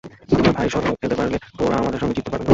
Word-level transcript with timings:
আমরা 0.31 0.67
সবাই 0.67 0.69
শতভাগ 0.73 0.95
খেলতে 0.99 1.15
পারলে 1.19 1.37
ওরা 1.61 1.75
আমাদের 1.77 1.99
সঙ্গে 2.01 2.15
জিততে 2.17 2.31
পারবে 2.31 2.43
না। 2.43 2.49